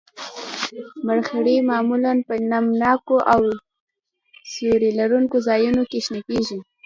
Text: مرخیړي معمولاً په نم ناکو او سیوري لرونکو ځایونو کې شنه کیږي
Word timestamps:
مرخیړي 1.05 1.57
معمولاً 1.69 2.13
په 2.27 2.33
نم 2.51 2.65
ناکو 2.81 3.17
او 3.33 3.41
سیوري 4.51 4.91
لرونکو 4.99 5.37
ځایونو 5.47 5.83
کې 5.89 5.99
شنه 6.05 6.21
کیږي 6.29 6.57